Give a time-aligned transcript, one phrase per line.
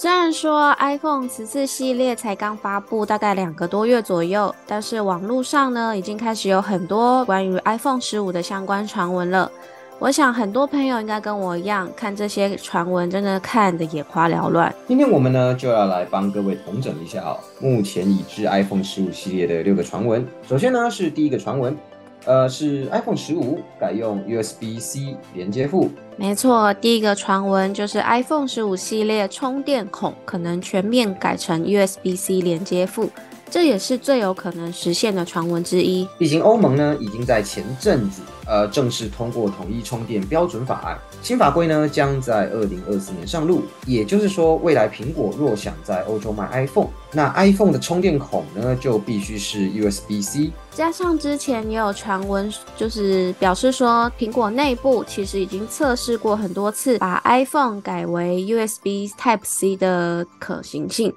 [0.00, 9.50] 虽然说 iPhone 十四系列才刚发布，大概两个多月左右，但是网络上呢，已经开始有很多关于 iPhone 十五的相关传闻了。
[9.98, 14.72] 我想很多朋友应该跟我一样，看这些传闻，真的看得眼花缭乱。
[14.86, 20.24] 今天我们呢，就要来帮各位统整一下啊，目前已知 iPhone 十五系列的六个传闻。
[20.48, 21.76] 首先呢，是第一个传闻。
[22.24, 25.90] 呃，是 iPhone 十五改用 USB-C 连接副。
[26.16, 33.08] 没错，第一个传闻就是 iPhone 十五系列充电孔可能全面改成 USB-C 连接副，
[33.50, 36.06] 这也是最有可能实现的传闻之一。
[36.18, 40.98] 毕竟欧盟呢，已经在前阵子呃正式通过统一充电标准法案。
[41.20, 50.52] 新法规呢将在二零二四年上路，也就是说，未来苹果若想在欧洲卖 iPhone，那 iPhone 的充电孔呢就必须是 USB-C。
[50.72, 61.12] 加上之前也有传闻，就是表示说，苹果内部其实已经测试过很多次，把 iPhone 改为 USB Type C 的可行性，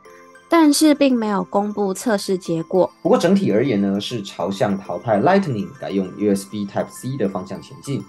[0.51, 2.91] 但是并没有公布测试结果。
[3.01, 8.03] 不过整体而言呢，是朝向淘汰 Lightning，改用 USB Type C 的方向前进。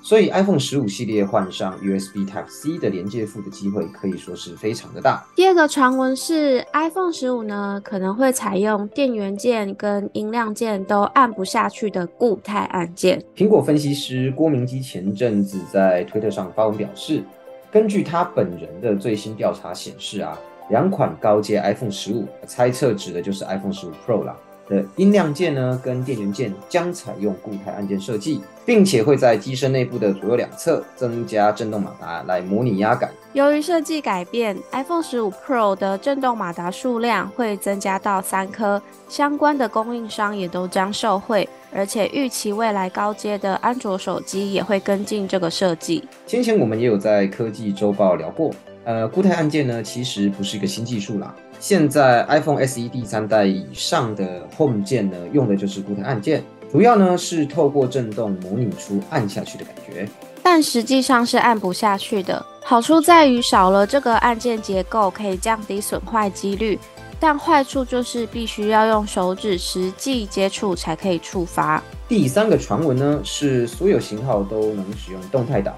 [0.00, 5.26] 所以 iPhone 十五系列换上 USB Type C 的连接副的机会可以说是非常的大。
[5.34, 13.22] 第二个传闻是 iPhone 十五呢可能会采用电源键跟音量键都按不下去的固态按键。
[13.34, 17.24] 苹果分析师郭明基前阵子在推特上发文表示，
[17.70, 20.38] 根据他本人的最新调查显示啊，
[20.68, 24.36] 两款高阶 iPhone 十五，猜测指的就是 iPhone 十五 Pro 啦。
[24.68, 33.10] 的音量键呢，跟电源键将采用固态按键设计，并且会在机身内部的左右两侧增加震动马达来模拟压感。
[33.32, 46.04] 由于设计改变，iPhone 十五 Pro 的震动马达数量会增加到三颗，相关的供应商也都将受惠，而且预期未来高阶的安卓手机也会跟进这个设计。
[46.26, 48.50] 先前我们也有在科技周报聊过，
[48.88, 51.34] 呃，固态按键呢其实不是一个新技术啦。
[51.60, 60.08] 现在 iPhone SE 第三代以上的 Home 键呢，用的就是固态按键，主要呢是透过震动模拟出按下去的感觉，
[60.42, 62.42] 但实际上是按不下去的。
[62.64, 66.78] 好处在于少了这个按键结构，可以降低损坏几率，
[67.20, 71.82] 但坏处就是必须要用手指实际接触才可以触发。
[72.08, 75.76] 第三个传闻呢是所有型号都能使用动态岛。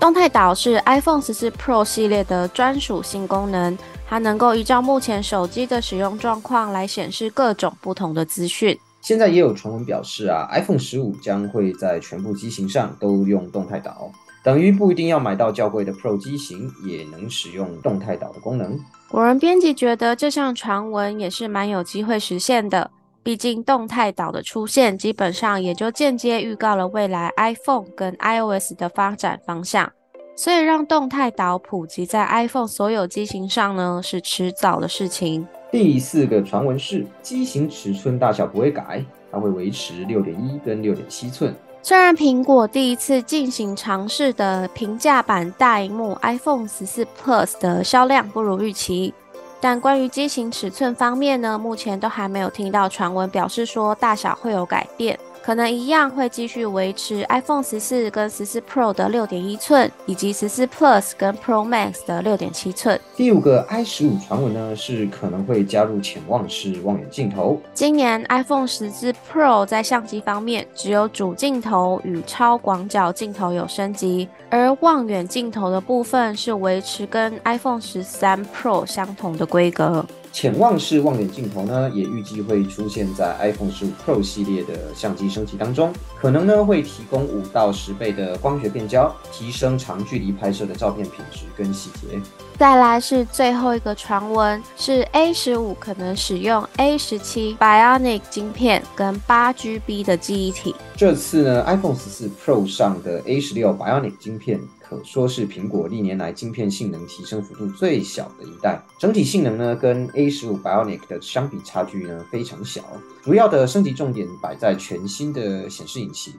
[0.00, 3.76] 动态岛是 iPhone 十四 Pro 系列的专属新功能，
[4.08, 8.76] 它能够依照目前手机的使用状况来显示各种不同的资讯。
[9.02, 14.10] 现在也有传闻表示啊，iPhone 十五将会在全部机型上都用动态岛，
[14.42, 18.80] 等于不一定要买到较贵的 Pro 机型也能使用动态岛的功能。
[19.10, 22.90] 果仁编辑觉得这项传闻也是蛮有机会实现的。
[23.22, 29.92] 毕竟动态岛的出现，基本上也就间接预告了未来 iPhone 跟 iOS 的发展方向。
[30.36, 35.46] 所以让动态岛普及在 iPhone 所有机型上呢，是迟早的事情。
[35.70, 41.54] 第四个传闻是，机型尺寸大小不会改，它会维持六点一跟六点七寸。
[41.82, 49.12] 虽然苹果第一次进行尝试的平价版大荧幕 iPhone 十四 Plus 的销量不如预期。
[49.60, 55.18] 但关于机型尺寸方面呢，目前都还没有听到传闻表示说大小会有改变。
[55.42, 63.00] 可能一样会继续维持 iPhone 十四跟十四 Pro 的六点一寸，以及十四 Plus 跟 Pro Max 的六点七寸。
[63.16, 67.60] 第五个 i 十五传闻呢，是可能会加入潜望式望远镜头。
[67.72, 80.04] 今年 iPhone 十四 Pro 在相机方面，只有主镜头与超广角镜头有升级，而望远镜头的部分是维持跟 iPhone 十三 Pro 相同的规格。
[80.32, 92.20] 潜望式望远镜头呢，也预计会出现在 iPhone 十五 Pro 系列的相机升级当中，可能呢会提供五到十倍的光学变焦，提升长距离拍摄的照片品质跟细节。
[92.56, 100.74] 再来是最后一个传闻，是 A 十五可能使用 A 十七 Bionic 晶片跟八 GB 的记忆体。
[101.00, 104.60] 这次呢，iPhone 十四 Pro 上的 A 十六 Bionic 晶片。
[104.78, 112.82] 可说是苹果历年来晶片性能提升幅度最小的一代，整体性能呢跟 A 十五 Bionic 的相比差距呢非常小。
[113.22, 116.34] 主要的升级重点摆在全新的显示引擎，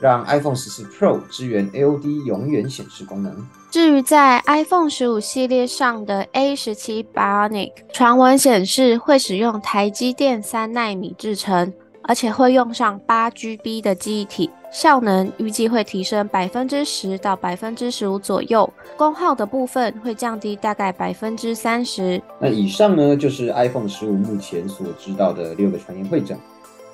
[0.00, 3.46] 让 iPhone 十四 Pro 支援 AOD 永远显示功能。
[3.70, 11.72] 至于在 iPhone 十五系列上的 A 十七 Bionic，传闻显示会使用台积电三纳米制程。
[12.02, 22.20] 而且会用上八 GB 的记忆体，效能预计会提升百分之十到百分之十五左右，功耗的部分会降低大概百分之三十。
[22.40, 26.38] 那以上呢，就是 iPhone 十五目前所知道的六个传言会诊。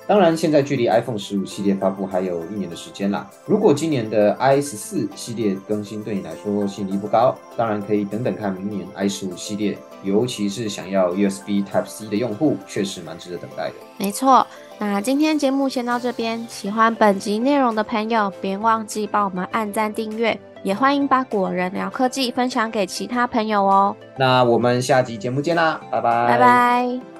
[0.07, 3.29] 当然，现在距离 iPhone 十五系列发布还有一年的时间啦。
[3.45, 13.73] 如果今年的 i 十四系列更新对你来说吸引力不高，当然可以等等看明年 i 十五系列，尤其是想要 USB Type C 的用户，确实蛮值得等待的。
[13.97, 14.47] 没错，
[14.79, 16.47] 那今天节目先到这边。
[16.47, 23.93] 喜欢本集内容的朋友，别忘记帮我们按赞订阅，也欢迎把果仁聊科技分享给其他朋友哦。
[24.17, 27.16] 那我们下集节目见啦，拜拜，拜拜。